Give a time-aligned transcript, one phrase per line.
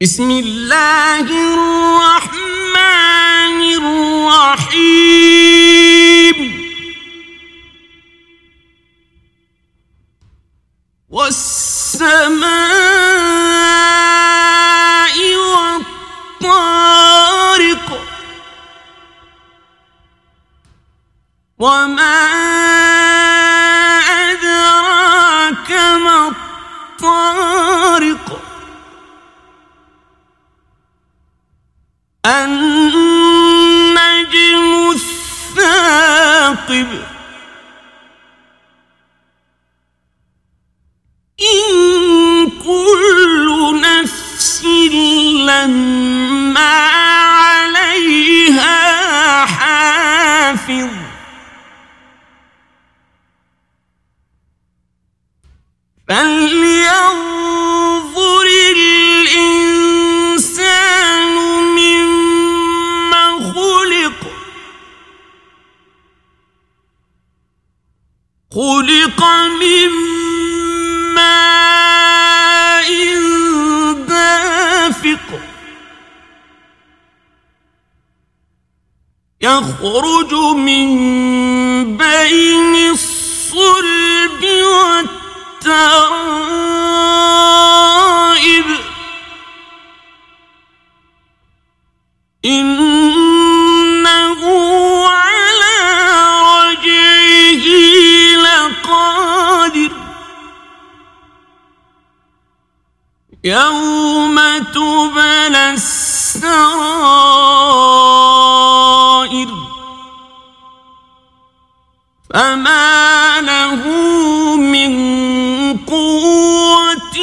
[0.00, 2.78] بسم الله الرحمن
[4.62, 5.18] الرحيم.
[11.10, 11.98] والسماء
[16.38, 16.68] والطارق
[21.58, 22.47] وما
[32.28, 33.90] النجم
[34.90, 36.90] الثاقب.
[41.40, 44.64] إن كل نفس
[45.46, 46.88] لما
[47.38, 50.88] عليها حافظ.
[56.08, 57.47] فلينظر
[68.58, 69.20] خلق
[69.60, 69.90] من
[71.14, 72.88] ماء
[74.08, 75.28] دافق
[79.40, 80.88] يخرج من
[81.96, 84.42] بين الصلب
[85.62, 86.28] والترائب.
[92.44, 92.97] إنه
[103.44, 104.40] يوم
[104.74, 106.48] تبلى السرائر
[112.34, 113.86] فما له
[114.56, 114.92] من
[115.86, 117.18] قوة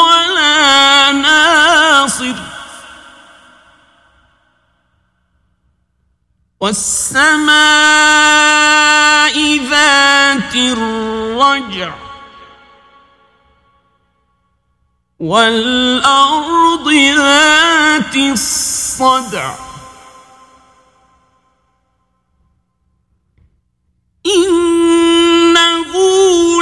[0.00, 2.34] ولا ناصر
[6.60, 7.54] والسماء
[9.70, 12.13] ذات الرجع
[15.24, 19.54] والأرض ذات الصدع.
[24.26, 25.92] إنه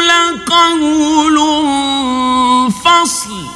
[0.01, 1.39] لقول
[2.85, 3.47] فصل.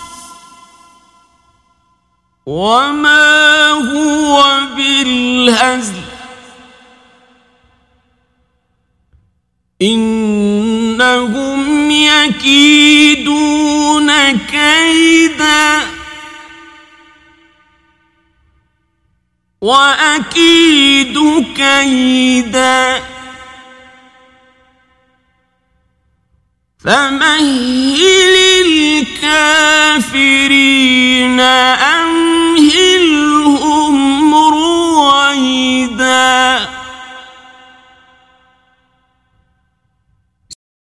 [2.47, 6.03] وما هو بالهزل.
[9.83, 13.85] إنهم يكيدون
[14.32, 15.81] كيدا
[19.60, 21.19] وأكيد
[21.56, 23.03] كيدا
[26.78, 28.37] فمهل
[29.87, 30.66] الكافرين